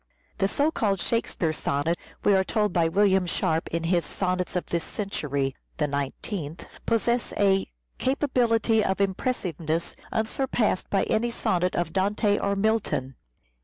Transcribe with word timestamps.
The 0.39 0.47
so 0.47 0.71
called" 0.71 0.99
Shakespeare 0.99 1.53
sonnet," 1.53 1.95
we 2.23 2.33
are 2.33 2.43
told 2.43 2.73
by 2.73 2.87
William 2.89 3.27
Sharp 3.27 3.67
in 3.67 3.83
his" 3.83 4.03
Sonnets 4.19 4.55
of 4.55 4.65
this 4.65 4.83
Century" 4.83 5.55
(igth), 5.77 6.65
possesses" 6.87 7.37
a 7.37 7.67
capability 7.99 8.83
of 8.83 8.99
impressiveness 8.99 9.95
unsurpassed 10.11 10.89
by 10.89 11.03
any 11.03 11.29
sonnet 11.29 11.75
of 11.75 11.93
Dante 11.93 12.39
or 12.39 12.55
Milton." 12.55 13.15